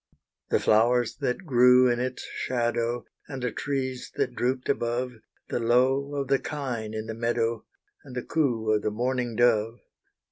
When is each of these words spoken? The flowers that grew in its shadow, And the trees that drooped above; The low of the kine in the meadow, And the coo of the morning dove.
The 0.49 0.59
flowers 0.59 1.17
that 1.17 1.45
grew 1.45 1.87
in 1.87 1.99
its 1.99 2.23
shadow, 2.23 3.05
And 3.27 3.43
the 3.43 3.51
trees 3.51 4.11
that 4.15 4.33
drooped 4.35 4.67
above; 4.67 5.11
The 5.49 5.59
low 5.59 6.15
of 6.15 6.27
the 6.27 6.39
kine 6.39 6.95
in 6.95 7.05
the 7.05 7.13
meadow, 7.13 7.65
And 8.03 8.15
the 8.15 8.23
coo 8.23 8.71
of 8.71 8.81
the 8.81 8.89
morning 8.89 9.35
dove. 9.35 9.77